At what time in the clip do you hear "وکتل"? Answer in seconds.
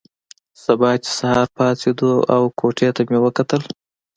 3.25-3.61